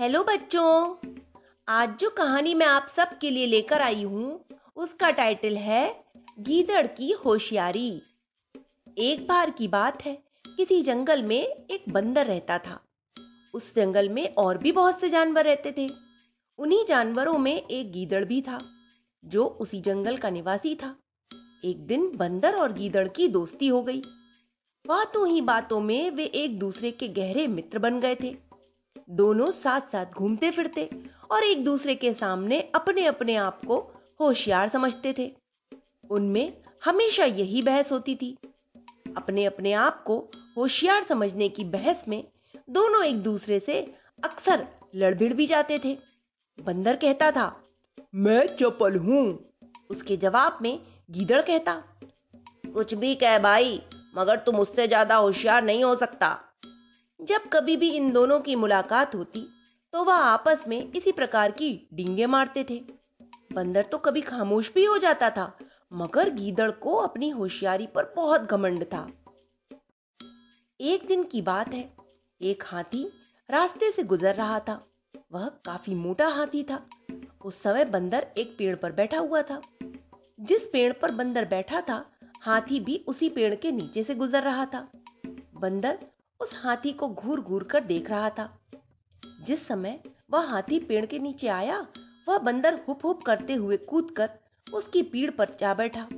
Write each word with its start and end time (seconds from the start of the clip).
Hello 0.00 0.22
बच्चों, 0.24 0.96
आज 1.68 1.98
जो 1.98 2.10
कहानी 2.10 2.54
मैं 2.54 2.66
आप 2.66 2.86
सबके 2.88 3.30
लिए 3.30 3.46
लेकर 3.46 3.80
आई 3.82 4.02
हूँ, 4.02 4.44
उसका 4.76 5.10
टाइटल 5.10 5.56
है 5.56 6.04
गीदड़ 6.38 6.86
की 6.86 7.10
होशियारी। 7.12 8.02
एक 8.98 9.26
बार 9.28 9.50
की 9.50 9.68
बात 9.68 10.04
है, 10.04 10.22
किसी 10.56 10.82
जंगल 10.82 11.22
में 11.22 11.42
एक 11.42 11.84
बंदर 11.88 12.26
रहता 12.26 12.58
था। 12.58 12.80
उस 13.54 13.74
जंगल 13.74 14.08
में 14.08 14.34
और 14.34 14.58
भी 14.58 14.72
बहुत 14.72 15.00
से 15.00 15.08
जानवर 15.08 15.44
रहते 15.44 15.72
थे। 15.72 15.90
उन्हीं 16.58 16.84
जानवरों 16.86 17.38
में 17.38 17.66
एक 17.66 17.92
गीदड़ 17.92 18.24
भी 18.24 18.42
था, 18.42 18.60
जो 19.24 19.44
उसी 19.44 19.80
जंगल 19.80 20.16
का 20.16 20.30
निवासी 20.30 20.74
था। 20.74 20.96
एक 21.64 21.86
दिन 21.86 22.16
बंदर 22.16 22.54
और 22.54 22.72
गीदड़ 22.72 23.08
की 23.08 23.28
दोस्ती 23.28 23.68
हो 23.68 23.82
गई। 23.82 24.02
बातों 24.86 25.28
ही 25.28 25.40
बातों 25.40 25.80
में 25.80 26.10
वे 26.10 26.24
एक 26.24 26.58
दूसरे 26.58 26.90
के 26.90 27.08
गहरे 27.08 27.46
मित्र 27.46 27.78
बन 27.78 28.00
गए 28.00 28.14
थे। 28.14 28.49
दोनों 29.10 29.50
साथ 29.50 29.80
साथ 29.92 30.12
घूमते 30.14 30.50
फिरते 30.50 30.88
और 31.30 31.44
एक 31.44 31.64
दूसरे 31.64 31.94
के 31.94 32.12
सामने 32.12 32.60
अपने 32.74 33.04
अपने 33.06 33.34
आप 33.36 33.60
को 33.64 33.76
होशियार 34.20 34.68
समझते 34.68 35.14
थे। 35.18 35.30
उनमें 36.10 36.52
हमेशा 36.84 37.24
यही 37.24 37.62
बहस 37.62 37.92
होती 37.92 38.14
थी। 38.14 38.36
अपने 39.16 39.44
अपने 39.44 39.72
आप 39.72 40.02
को 40.06 40.18
होशियार 40.56 41.02
समझने 41.02 41.48
की 41.48 41.64
बहस 41.64 42.04
में 42.08 42.22
दोनों 42.70 43.04
एक 43.04 43.22
दूसरे 43.22 43.58
से 43.60 43.80
अक्सर 44.24 44.66
लड़भिड़ 44.94 45.32
भी 45.34 45.46
जाते 45.46 45.78
थे। 45.78 45.96
बंदर 46.58 46.96
कहता 46.96 47.30
था, 47.30 47.54
मैं 48.14 48.56
चपल 48.56 48.96
हूँ। 48.96 49.24
उसके 49.90 50.16
जवाब 50.16 50.58
में 50.62 50.78
गीदड़ 51.10 51.40
कहता, 51.42 51.74
कुछ 52.66 52.94
भी 52.94 53.14
कह 53.14 53.38
भाई, 53.38 53.80
मगर 54.16 54.36
तुम 54.36 54.56
उससे 54.56 54.86
ज़्यादा 54.88 55.16
होशियार 55.16 55.64
नहीं 55.64 55.84
हो 55.84 55.94
सकता। 55.96 56.28
जब 57.22 57.48
कभी 57.52 57.76
भी 57.76 57.90
इन 57.90 58.12
दोनों 58.12 58.40
की 58.40 58.54
मुलाकात 58.56 59.14
होती 59.14 59.46
तो 59.94 60.04
वह 60.04 60.14
आपस 60.14 60.64
में 60.68 60.92
इसी 60.92 61.12
प्रकार 61.12 61.50
की 61.50 61.88
डींगे 61.94 62.26
मारते 62.26 62.64
थे। 62.70 62.84
बंदर 63.52 63.84
तो 63.84 63.98
कभी 63.98 64.20
खामोश 64.20 64.72
भी 64.74 64.84
हो 64.84 64.98
जाता 64.98 65.30
था, 65.30 65.58
मगर 65.92 66.30
गीदड़ 66.30 66.70
को 66.70 66.94
अपनी 66.96 67.28
होशियारी 67.28 67.86
पर 67.86 68.12
बहुत 68.16 68.42
घमंड 68.42 68.84
था। 68.84 69.06
एक 70.80 71.06
दिन 71.06 71.22
की 71.22 71.42
बात 71.42 71.74
है, 71.74 71.90
एक 72.40 72.64
हाथी 72.66 73.04
रास्ते 73.50 73.90
से 73.92 74.02
गुजर 74.02 74.34
रहा 74.34 74.60
था। 74.60 74.86
वह 75.32 75.48
काफ़ी 75.64 75.94
मोटा 75.94 76.28
हाथी 76.28 76.62
था। 76.62 76.86
उस 77.44 77.62
समय 77.62 77.84
बंदर 77.84 78.26
एक 78.38 78.54
पेड़ 78.58 78.74
पर 78.76 78.92
बैठा 78.92 79.18
हुआ 79.18 79.42
था। 79.42 79.60
जिस 80.40 80.66
पेड़ 80.66 80.92
पर 80.92 81.10
बंदर 81.10 81.44
बैठा 81.44 81.80
था, 81.80 82.04
हाथी 82.40 82.80
भी 82.80 83.04
उसी 83.06 83.28
पेड़ 83.28 83.54
के 83.54 83.72
नीचे 83.72 84.04
से 84.04 84.14
गुजर 84.14 84.42
रहा 84.42 84.64
था। 84.64 84.88
बंदर 85.54 85.98
उस 86.40 86.54
हाथी 86.54 86.92
को 86.92 87.08
घूर 87.08 87.40
घूर 87.40 87.64
कर 87.64 87.84
देख 87.84 88.10
रहा 88.10 88.30
था। 88.30 88.58
जिस 89.42 89.66
समय 89.66 90.00
वह 90.30 90.46
हाथी 90.46 90.78
पेड़ 90.78 91.06
के 91.06 91.18
नीचे 91.18 91.48
आया, 91.48 91.86
वह 92.28 92.38
बंदर 92.38 92.80
हुप 92.88 93.04
हुप 93.04 93.22
करते 93.22 93.54
हुए 93.54 93.76
कूद 93.76 94.10
कर 94.10 94.30
उसकी 94.72 95.02
पीड़ 95.02 95.30
पर 95.30 95.56
जा 95.60 95.74
बैठा। 95.74 96.08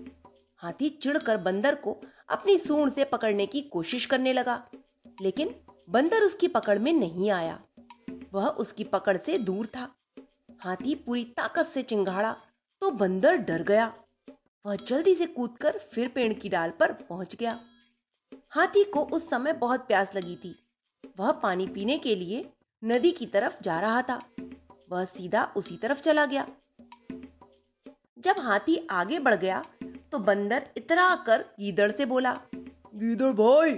हाथी 0.56 0.88
चिढ़कर 0.88 1.36
बंदर 1.36 1.74
को 1.74 2.00
अपनी 2.28 2.58
सूंड 2.58 2.92
से 2.92 3.04
पकड़ने 3.04 3.46
की 3.46 3.60
कोशिश 3.60 4.06
करने 4.06 4.32
लगा, 4.32 4.62
लेकिन 5.22 5.54
बंदर 5.90 6.22
उसकी 6.22 6.48
पकड़ 6.48 6.78
में 6.78 6.92
नहीं 6.92 7.30
आया। 7.30 7.60
वह 8.32 8.48
उसकी 8.48 8.84
पकड़ 8.84 9.16
से 9.16 9.38
दूर 9.38 9.66
था। 9.66 9.88
हाथी 10.60 10.94
पूरी 10.94 11.24
ताकत 11.24 11.66
से 11.66 11.82
चिंगाड़ा 11.82 12.36
तो 12.80 12.90
बंदर 12.90 13.36
डर 13.36 13.62
गया। 13.62 13.94
वह 14.66 14.76
जल्दी 14.76 15.14
से 15.14 15.26
कूदकर 15.26 15.78
फिर 15.78 16.08
पेड़ 16.08 16.32
की 16.32 16.48
डाल 16.48 16.70
पर 16.70 16.92
पहुँच 16.92 17.34
गया। 17.34 17.60
हाथी 18.50 18.84
को 18.84 19.04
उस 19.04 19.30
समय 19.30 19.52
बहुत 19.52 19.80
प्यास 19.80 20.14
लगी 20.14 20.36
थी। 20.36 20.54
वह 21.18 21.32
पानी 21.32 21.66
पीने 21.66 21.98
के 21.98 22.14
लिए 22.14 22.52
नदी 22.84 23.10
की 23.10 23.26
तरफ़ 23.26 23.62
जा 23.62 23.80
रहा 23.80 24.02
था। 24.02 24.20
वह 24.90 25.04
सीधा 25.04 25.52
उसी 25.56 25.76
तरफ़ 25.76 26.00
चला 26.00 26.26
गया। 26.26 26.46
जब 28.18 28.38
हाथी 28.38 28.86
आगे 28.90 29.18
बढ़ 29.18 29.34
गया 29.34 29.64
तो 29.82 30.18
बंदर 30.18 30.68
इतरा 30.76 31.16
कर 31.16 31.44
गीदड़ 31.60 31.90
से 31.92 32.04
बोला, 32.04 32.40
गीदड़ 32.94 33.32
भाई, 33.32 33.72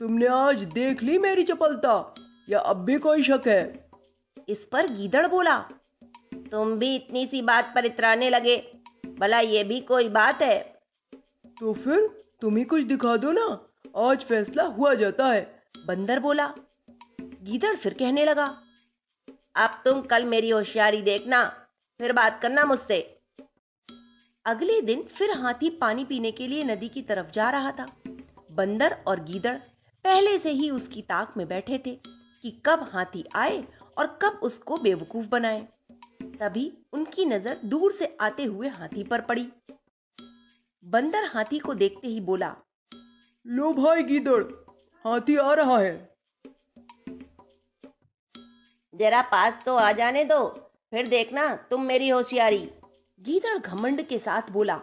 तुमने 0.00 0.26
आज 0.26 0.62
देख 0.62 1.02
ली 1.02 1.18
मेरी 1.18 1.42
चपलता? 1.42 2.14
या 2.48 2.58
अब 2.58 2.76
भी 2.76 2.98
कोई 2.98 3.22
शक 3.22 3.42
है? 3.46 3.90
इस 4.48 4.64
पर 4.64 4.86
गीदड़ 4.86 5.26
बोला, 5.26 5.58
तुम 6.50 6.78
भी 6.78 6.94
इतनी 6.96 7.26
सी 7.26 7.42
बात 7.42 7.72
पर 7.74 7.86
इतराने 7.86 8.30
लगे। 8.30 8.56
भला 9.18 9.40
ये 9.40 9.64
भी 9.64 9.80
कोई 9.80 10.08
बात 10.08 10.42
है? 10.42 10.80
तो 11.60 11.74
फिर 11.74 12.24
तुम 12.40 12.56
ही 12.56 12.64
कुछ 12.64 12.82
दिखा 12.82 13.16
दो 13.16 13.32
ना। 13.32 13.65
आज 13.96 14.24
फैसला 14.24 14.64
हुआ 14.64 14.94
जाता 14.94 15.26
है। 15.26 15.62
बंदर 15.86 16.20
बोला। 16.20 16.46
गीदड़ 17.20 17.74
फिर 17.76 17.94
कहने 17.94 18.24
लगा, 18.24 18.46
अब 19.56 19.80
तुम 19.84 20.00
कल 20.02 20.24
मेरी 20.24 20.50
होशियारी 20.50 21.02
देखना, 21.02 21.44
फिर 22.00 22.12
बात 22.12 22.40
करना 22.42 22.64
मुझसे। 22.64 23.00
अगले 24.46 24.80
दिन 24.80 25.02
फिर 25.02 25.30
हाथी 25.30 25.70
पानी 25.70 26.04
पीने 26.04 26.30
के 26.30 26.46
लिए 26.46 26.64
नदी 26.64 26.88
की 26.88 27.02
तरफ़ 27.02 27.30
जा 27.30 27.50
रहा 27.50 27.72
था। 27.72 27.86
बंदर 28.52 28.96
और 29.06 29.20
गीदड़ 29.20 29.56
पहले 30.04 30.38
से 30.38 30.50
ही 30.50 30.70
उसकी 30.70 31.02
ताक 31.02 31.34
में 31.36 31.46
बैठे 31.48 31.78
थे 31.86 31.94
कि 32.44 32.50
कब 32.66 32.88
हाथी 32.92 33.24
आए 33.34 33.64
और 33.98 34.18
कब 34.22 34.40
उसको 34.42 34.78
बेवकूफ़ 34.78 35.26
बनाए। 35.26 35.66
तभी 36.40 36.70
उनकी 36.92 37.24
नज़र 37.24 37.60
दूर 37.64 37.92
से 37.92 38.16
आते 38.20 38.44
हुए 38.44 38.68
हाथी 38.68 39.02
पर 39.02 39.20
पड़ी। 39.20 39.48
बंदर 40.84 41.24
हाथी 41.24 41.58
को 41.58 41.74
देखते 41.74 42.08
ही 42.08 42.20
बोला 42.20 42.54
लो 43.46 43.72
भाई 43.72 44.02
गीदड़ 44.02 44.42
हाथी 45.04 45.36
आ 45.36 45.52
रहा 45.54 45.78
है। 45.78 45.92
जरा 48.94 49.20
पास 49.22 49.60
तो 49.66 49.74
आ 49.76 49.92
जाने 49.92 50.24
दो 50.24 50.38
फिर 50.90 51.06
देखना 51.06 51.44
तुम 51.70 51.82
मेरी 51.82 52.08
होशियारी 52.08 52.58
गीदड़ 53.20 53.58
घमंड 53.58 54.02
के 54.02 54.18
साथ 54.18 54.50
बोला। 54.50 54.76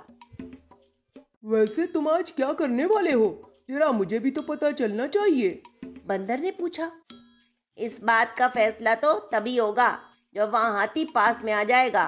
वैसे 1.46 1.88
तुम 1.88 2.08
आज 2.08 2.32
क्या 2.32 2.52
करने 2.54 2.86
वाले 2.86 3.12
हो? 3.12 3.28
जरा 3.70 3.92
मुझे 3.92 4.20
भी 4.20 4.32
तो 4.32 4.42
पता 4.42 4.72
चलना 4.72 5.08
चाहिए। 5.08 5.62
बंदर 5.86 6.40
ने 6.40 6.52
पूछा। 6.52 6.92
इस 7.78 8.00
बात 8.04 8.36
का 8.40 8.48
फैसला 8.48 8.96
तो 8.96 9.14
तभी 9.34 9.58
होगा 9.58 9.90
जब 10.36 10.52
वहाँ 10.52 10.78
हाथी 10.78 11.06
पास 11.06 11.42
में 11.44 11.54
आ 11.54 11.64
जाएगा। 11.64 12.06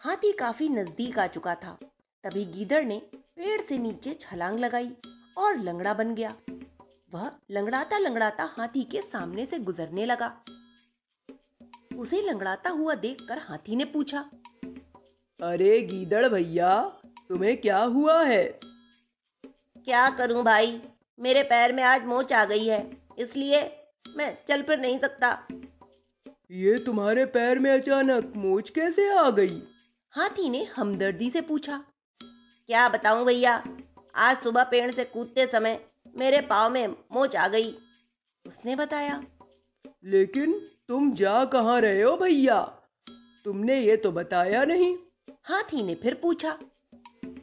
हाथी 0.00 0.32
काफ़ी 0.32 0.68
नज़दीक 0.68 1.18
आ 1.18 1.26
चुका 1.26 1.54
था। 1.54 1.78
तभी 2.24 2.44
गीदड़ 2.44 2.84
ने 2.84 3.00
पेड़ 3.14 3.60
से 3.60 3.78
नीचे 3.78 4.14
छलांग 4.14 4.58
लगाई। 4.58 4.92
और 5.40 5.58
लंगड़ा 5.58 5.94
बन 5.94 6.14
गया। 6.14 6.34
वह 7.12 7.30
लंगड़ाता 7.50 7.98
लंगड़ाता 7.98 8.44
हाथी 8.56 8.82
के 8.84 9.00
सामने 9.02 9.46
से 9.46 9.58
गुजरने 9.58 10.04
लगा। 10.06 10.32
उसे 11.98 12.20
लंगड़ाता 12.22 12.70
हुआ 12.70 12.94
देखकर 12.94 13.38
हाथी 13.38 13.76
ने 13.76 13.84
पूछा 13.84 14.24
अरे 15.40 15.80
गीदड़ 15.82 16.26
भैया 16.28 16.78
तुम्हें 17.28 17.56
क्या 17.56 17.78
हुआ 17.78 18.22
है? 18.24 18.44
क्या 19.44 20.08
करूँ 20.10 20.42
भाई 20.44 20.80
मेरे 21.18 21.42
पैर 21.42 21.72
में 21.72 21.82
आज 21.82 22.04
मोच 22.04 22.32
आ 22.32 22.44
गई 22.44 22.66
है 22.66 22.80
इसलिए 23.18 23.60
मैं 24.16 24.36
चल 24.48 24.62
फिर 24.62 24.78
नहीं 24.78 24.98
सकता। 24.98 25.32
ये 26.50 26.78
तुम्हारे 26.78 27.24
पैर 27.26 27.58
में 27.58 27.70
अचानक 27.70 28.32
मोच 28.36 28.70
कैसे 28.70 29.08
आ 29.14 29.28
गई? 29.30 29.62
हाथी 30.14 30.48
ने 30.48 30.62
हमदर्दी 30.76 31.30
से 31.30 31.40
पूछा 31.40 31.84
क्या 32.20 32.88
बताऊँ 32.88 33.24
भैया 33.26 33.62
आज 34.14 34.38
सुबह 34.38 34.64
पेड़ 34.64 34.90
से 34.92 35.04
कूदते 35.04 35.46
समय 35.46 35.78
मेरे 36.14 36.40
पाव 36.40 36.70
में 36.70 36.86
मोच 37.12 37.36
आ 37.36 37.46
गई। 37.48 37.74
उसने 38.44 38.76
बताया 38.76 39.22
लेकिन 40.04 40.52
तुम 40.88 41.12
जा 41.14 41.44
कहाँ 41.44 41.80
रहे 41.80 42.02
हो 42.02 42.16
भैया? 42.16 42.60
तुमने 43.46 43.76
ये 43.76 43.96
तो 43.96 44.12
बताया 44.12 44.64
नहीं। 44.64 44.94
हाथी 45.42 45.82
ने 45.82 45.94
फिर 45.94 46.14
पूछा 46.14 46.58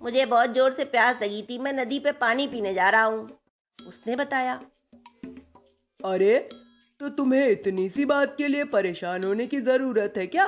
मुझे 0.04 0.26
बहुत 0.26 0.54
ज़ोर 0.54 0.74
से 0.74 0.86
प्यास 0.86 1.22
लगी 1.24 1.42
थी 1.42 1.58
मैं 1.58 1.74
नदी 1.74 2.00
पे 2.00 2.12
पानी 2.12 2.48
पीने 2.48 2.74
जा 2.74 2.90
रहा 2.90 3.04
हूँ। 3.04 3.30
उसने 3.80 4.16
बताया 4.16 4.60
अरे 6.00 6.38
तो 7.02 7.10
तुम्हें 7.10 7.48
इतनी 7.48 7.88
सी 7.90 8.06
बात 8.06 8.36
के 8.38 8.48
लिए 8.48 8.64
परेशान 8.64 9.24
होने 9.24 9.48
की 9.48 9.62
ज़रूरत 9.62 10.14
है 10.18 10.26
क्या? 10.28 10.48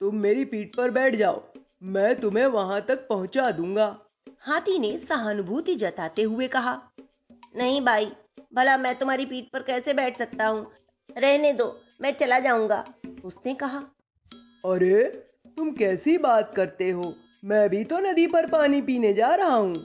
तुम 0.00 0.16
मेरी 0.16 0.44
पीठ 0.44 0.76
पर 0.76 0.90
बैठ 0.90 1.14
जाओ 1.14 1.42
मैं 1.82 2.14
तुम्हें 2.20 2.46
वहाँ 2.46 2.80
तक 2.88 3.06
पहुँचा 3.08 3.50
दूँगा। 3.50 3.86
हाथी 4.46 4.78
ने 4.78 4.96
सहानुभूति 4.98 5.74
जताते 5.74 6.22
हुए 6.22 6.46
कहा 6.48 6.74
नहीं 7.56 7.80
भाई 7.84 8.10
भला 8.54 8.76
मैं 8.76 8.94
तुम्हारी 8.98 9.24
पीठ 9.26 9.44
पर 9.52 9.62
कैसे 9.62 9.94
बैठ 9.94 10.18
सकता 10.18 10.46
हूँ? 10.46 10.66
रहने 11.10 11.52
दो 11.52 11.66
मैं 12.02 12.12
चला 12.12 12.38
जाऊँगा 12.40 12.84
उसने 13.24 13.54
कहा। 13.54 13.78
अरे 14.64 15.02
तुम 15.56 15.70
कैसी 15.72 16.16
बात 16.18 16.52
करते 16.56 16.90
हो? 16.90 17.12
मैं 17.44 17.68
भी 17.70 17.82
तो 17.84 17.98
नदी 18.00 18.26
पर 18.26 18.46
पानी 18.46 18.80
पीने 18.82 19.12
जा 19.12 19.34
रहा 19.34 19.54
हूँ। 19.54 19.82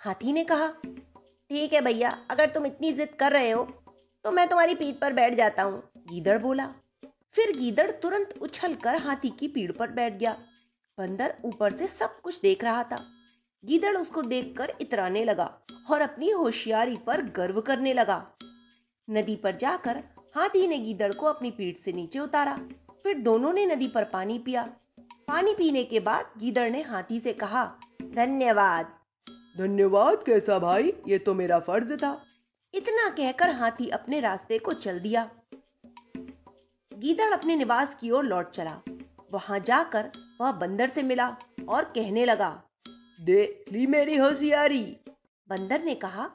हाथी 0.00 0.32
ने 0.32 0.44
कहा 0.44 0.68
ठीक 0.80 1.72
है 1.72 1.80
भैया 1.80 2.10
अगर 2.30 2.50
तुम 2.50 2.66
इतनी 2.66 2.92
जिद 2.92 3.14
कर 3.20 3.32
रहे 3.32 3.50
हो 3.50 3.64
तो 4.24 4.32
मैं 4.32 4.48
तुम्हारी 4.48 4.74
पीठ 4.74 5.00
पर 5.00 5.12
बैठ 5.12 5.34
जाता 5.34 5.62
हूँ 5.62 5.82
गीदड़ 6.08 6.38
बोला। 6.38 6.66
फिर 7.34 7.56
गीदड़ 7.56 7.90
तुरंत 7.92 8.34
उछल 8.42 8.74
कर 8.74 9.00
हाथी 9.02 9.30
की 9.30 9.48
पीठ 9.48 9.76
पर 9.76 9.90
बैठ 9.92 10.18
गया। 10.18 10.36
बंदर 10.98 11.34
ऊपर 11.44 11.76
से 11.76 11.86
सब 11.88 12.20
कुछ 12.20 12.40
देख 12.40 12.64
रहा 12.64 12.82
था। 12.84 13.04
गीदड़ 13.64 13.96
उसको 13.96 14.22
देखकर 14.22 14.72
इतराने 14.80 15.24
लगा 15.24 15.60
और 15.90 16.00
अपनी 16.00 16.30
होशियारी 16.30 16.96
पर 16.96 17.22
गर्व 17.22 17.60
करने 17.60 17.92
लगा। 17.92 18.26
नदी 19.10 19.36
पर 19.36 19.56
जाकर 19.56 20.04
हाथी 20.36 20.66
ने 20.66 20.78
गीदड़ 20.78 21.12
को 21.12 21.26
अपनी 21.26 21.50
पीठ 21.50 21.76
से 21.76 21.92
नीचे 21.92 22.18
उतारा। 22.18 22.58
फिर 23.02 23.18
दोनों 23.18 23.52
ने 23.52 23.66
नदी 23.66 23.88
पर 23.88 24.04
पानी 24.04 24.38
पिया। 24.38 24.62
पानी 25.28 25.54
पीने 25.54 25.84
के 25.84 26.00
बाद 26.00 26.30
गीदड़ 26.38 26.70
ने 26.70 26.82
हाथी 26.82 27.20
से 27.20 27.32
कहा 27.32 27.74
धन्यवाद। 28.02 28.86
धन्यवाद 29.58 30.22
कैसा 30.22 30.58
भाई? 30.58 30.92
ये 31.08 31.18
तो 31.18 31.34
मेरा 31.34 31.58
फ़र्ज़ 31.58 31.96
था। 31.96 32.24
इतना 32.74 33.10
कहकर 33.10 33.50
हाथी 33.50 33.88
अपने 33.88 34.20
रास्ते 34.20 34.58
को 34.58 34.72
चल 34.72 35.00
दिया। 35.00 35.30
गीदड़ 36.94 37.32
अपने 37.32 37.56
निवास 37.56 37.94
की 37.94 38.10
ओर 38.10 38.24
लौट 38.24 38.50
चला। 38.50 38.80
वहाँ 39.32 39.60
जाकर 39.60 40.10
वह 40.40 40.52
बंदर 40.52 40.88
से 40.88 41.02
मिला 41.02 41.36
और 41.68 41.84
कहने 41.84 42.24
लगा 42.24 42.62
देख 43.20 43.72
ली 43.72 43.86
मेरी 43.86 44.16
होशियारी। 44.16 44.82
बंदर 45.50 45.82
ने 45.84 45.94
कहा 45.94 46.28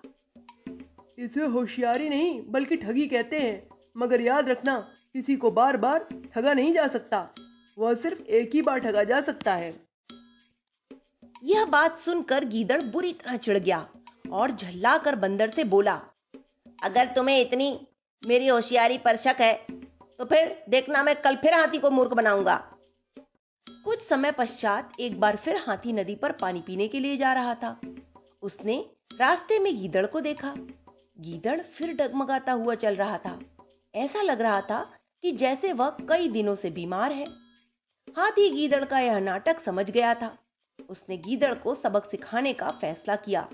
इसे 1.18 1.46
होशियारी 1.46 2.10
नहीं 2.10 2.42
बल्कि 2.48 2.76
ठगी 2.78 3.06
कहते 3.08 3.40
हैं। 3.40 3.68
मगर 3.98 4.22
याद 4.22 4.50
रखना 4.50 4.78
किसी 5.14 5.36
को 5.36 5.52
बार 5.52 5.78
बार 5.78 6.08
ठगा 6.36 6.54
नहीं 6.54 6.74
जा 6.74 6.88
सकता। 6.88 7.28
वह 7.78 7.94
सिर्फ़ 7.94 8.22
एक 8.22 8.56
ही 8.56 8.62
बार 8.62 8.80
ठगा 8.80 9.04
जा 9.04 9.22
सकता 9.22 9.54
है। 9.54 9.74
यह 11.44 11.66
बात 11.66 11.98
सुनकर 12.00 12.46
गीदड़ 12.46 12.82
बुरी 12.82 13.14
तरह 13.14 13.38
चिढ़ 13.38 13.58
गया 13.58 13.88
और 14.32 14.52
झल्ला 14.52 14.98
कर 14.98 15.16
बंदर 15.16 15.50
से 15.50 15.64
बोला 15.64 16.00
अगर 16.84 17.08
तुम्हें 17.16 17.40
इतनी 17.42 17.70
मेरी 18.24 18.48
होशियारी 18.48 18.98
पर 18.98 19.18
शक 19.18 19.42
है 19.42 19.54
तो 20.20 20.26
फिर 20.26 20.56
देखना 20.70 21.04
मैं 21.04 21.16
कल 21.22 21.36
फिर 21.36 21.54
हाथी 21.54 21.78
को 21.78 21.90
मूर्ख 21.90 22.14
बनाऊँगा। 22.14 22.56
कुछ 23.86 24.08
समय 24.08 24.32
पश्चात 24.32 24.94
एक 25.00 25.20
बार 25.20 25.36
फिर 25.36 25.56
हाथी 25.56 25.94
नदी 25.94 26.16
पर 26.16 26.32
पानी 26.32 26.62
पीने 26.62 26.88
के 26.88 27.00
लिए 27.00 27.18
जा 27.18 27.34
रहा 27.34 27.56
था। 27.56 27.82
उसने 28.42 28.86
रास्ते 29.20 29.60
में 29.60 29.78
गीदड़ 29.78 30.06
को 30.06 30.22
देखा। 30.22 30.56
गीदड़ 31.20 31.62
फिर 31.62 31.94
डगमगाता 31.94 32.52
हुआ 32.52 32.76
चल 32.76 32.96
रहा 32.96 33.18
था। 33.18 33.40
ऐसा 33.96 34.22
लग 34.22 34.42
रहा 34.42 34.62
था 34.62 34.92
कि 35.22 35.32
जैसे 35.32 35.74
वह 35.74 35.90
कई 35.90 36.28
दिनों 36.28 36.56
से 36.56 36.70
बीमार 36.70 37.12
है। 37.12 37.26
हाथी 38.18 38.50
गीदड़ 38.50 38.86
का 38.86 39.00
यह 39.00 39.20
नाटक 39.20 39.60
समझ 39.60 39.92
गया 39.92 40.16
था। 40.16 40.38
उसने 40.90 41.18
गीदड़ 41.18 41.54
को 41.54 41.76
सबक 41.76 42.12
सिखाने 42.12 42.54
का 42.54 42.72
फैसला 42.72 43.16
किया। 43.16 43.50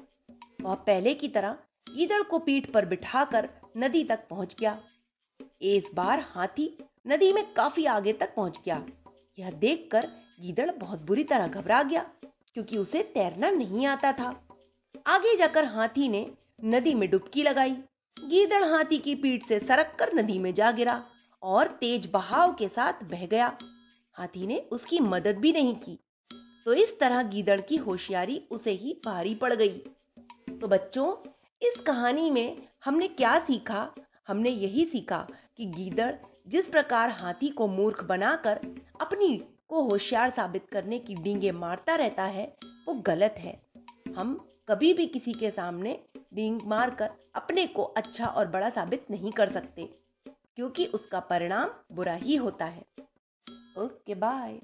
वह 0.61 0.75
पहले 0.75 1.13
की 1.13 1.27
तरह 1.27 1.57
गीदड़ 1.95 2.23
को 2.23 2.39
पीठ 2.39 2.71
पर 2.71 2.85
बिठाकर 2.85 3.49
नदी 3.77 4.03
तक 4.03 4.27
पहुँच 4.29 4.55
गया। 4.59 4.83
इस 5.61 5.91
बार 5.93 6.19
हाथी 6.19 6.77
नदी 7.07 7.33
में 7.33 7.53
काफ़ी 7.53 7.85
आगे 7.85 8.13
तक 8.13 8.35
पहुँच 8.35 8.59
गया। 8.65 8.85
यह 9.39 9.51
देखकर 9.51 10.07
गीदड़ 10.41 10.71
बहुत 10.71 11.01
बुरी 11.01 11.23
तरह 11.23 11.47
घबरा 11.47 11.83
गया, 11.83 12.01
क्योंकि 12.53 12.77
उसे 12.77 13.03
तैरना 13.03 13.49
नहीं 13.49 13.85
आता 13.85 14.11
था। 14.13 14.47
आगे 15.07 15.37
जाकर 15.37 15.65
हाथी 15.65 16.09
ने 16.09 16.31
नदी 16.63 16.93
में 16.93 17.09
डुबकी 17.09 17.43
लगाई। 17.43 17.75
गीदड़ 18.17 18.63
हाथी 18.63 18.97
की 18.97 19.15
पीठ 19.15 19.47
से 19.47 19.59
सरक 19.59 19.95
कर 19.99 20.13
नदी 20.13 20.39
में 20.39 20.53
जा 20.53 20.71
गिरा 20.71 21.05
और 21.43 21.67
तेज 21.67 22.09
बहाव 22.11 22.53
के 22.53 22.67
साथ 22.67 22.93
बह 23.03 23.25
गया। 23.25 23.57
हाथी 24.13 24.47
ने 24.47 24.59
उसकी 24.59 24.99
मदद 24.99 25.37
भी 25.37 25.51
नहीं 25.53 25.75
की। 25.75 25.99
तो 26.65 26.73
इस 26.73 26.99
तरह 26.99 27.23
गीदड़ 27.23 27.61
की 27.61 27.75
होशियारी 27.75 28.47
उसे 28.51 28.71
ही 28.71 29.01
भारी 29.05 29.35
पड़ 29.35 29.53
गई। 29.53 29.77
तो 30.61 30.67
बच्चों, 30.67 31.15
इस 31.61 31.75
कहानी 31.87 32.31
में 32.31 32.67
हमने 32.85 33.07
क्या 33.07 33.39
सीखा? 33.39 33.91
हमने 34.27 34.49
यही 34.49 34.85
सीखा 34.85 35.27
कि 35.57 35.65
गीदड़ 35.65 36.15
जिस 36.47 36.67
प्रकार 36.67 37.09
हाथी 37.09 37.49
को 37.49 37.67
मूर्ख 37.67 38.03
बनाकर 38.03 38.59
अपनी 39.01 39.37
को 39.67 39.81
होशियार 39.83 40.29
साबित 40.29 40.65
करने 40.71 40.99
की 40.99 41.15
डींगे 41.15 41.51
मारता 41.51 41.95
रहता 41.95 42.23
है, 42.23 42.45
वो 42.87 42.93
गलत 42.93 43.35
है। 43.37 43.61
हम 44.15 44.33
कभी 44.67 44.93
भी 44.93 45.05
किसी 45.05 45.33
के 45.33 45.49
सामने 45.51 45.99
डींग 46.33 46.61
मारकर 46.65 47.09
अपने 47.35 47.65
को 47.67 47.83
अच्छा 47.83 48.25
और 48.25 48.47
बड़ा 48.47 48.69
साबित 48.69 49.05
नहीं 49.11 49.31
कर 49.31 49.51
सकते, 49.51 49.85
क्योंकि 50.25 50.85
उसका 50.85 51.19
परिणाम 51.19 51.69
बुरा 51.91 52.13
ही 52.13 52.35
होता 52.35 52.65
है। 52.65 52.85
Okay, 53.77 54.15
bye. 54.15 54.59